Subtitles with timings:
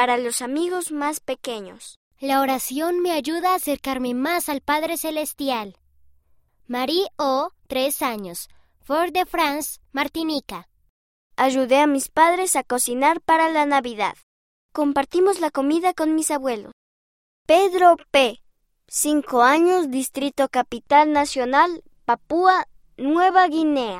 [0.00, 1.98] para los amigos más pequeños.
[2.18, 5.76] La oración me ayuda a acercarme más al Padre Celestial.
[6.66, 8.48] Marie O, tres años,
[8.80, 10.70] Fort de France, Martinica.
[11.36, 14.16] Ayudé a mis padres a cocinar para la Navidad.
[14.72, 16.72] Compartimos la comida con mis abuelos.
[17.46, 18.40] Pedro P.
[18.88, 23.98] Cinco años, Distrito Capital Nacional, Papúa Nueva Guinea.